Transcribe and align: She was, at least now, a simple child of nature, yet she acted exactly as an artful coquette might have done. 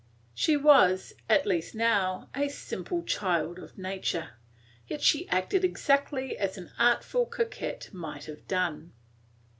She 0.33 0.57
was, 0.57 1.13
at 1.29 1.45
least 1.45 1.75
now, 1.75 2.27
a 2.33 2.49
simple 2.49 3.03
child 3.03 3.59
of 3.59 3.77
nature, 3.77 4.31
yet 4.87 5.03
she 5.03 5.29
acted 5.29 5.63
exactly 5.63 6.35
as 6.39 6.57
an 6.57 6.71
artful 6.79 7.27
coquette 7.27 7.89
might 7.93 8.25
have 8.25 8.47
done. 8.47 8.93